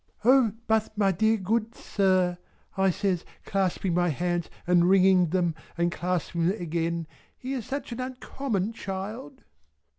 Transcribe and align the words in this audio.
"O 0.25 0.53
but 0.65 0.97
my 0.97 1.11
dear 1.11 1.37
good 1.37 1.75
sir" 1.75 2.39
I 2.75 2.89
says 2.89 3.23
clasping 3.45 3.93
my 3.93 4.09
hands 4.09 4.49
and 4.65 4.89
wringing 4.89 5.27
them 5.27 5.53
and 5.77 5.91
clasping 5.91 6.47
them 6.47 6.59
again 6.59 7.05
"he 7.37 7.53
is 7.53 7.67
such 7.67 7.91
an 7.91 7.99
uncommon 7.99 8.73
child!" 8.73 9.43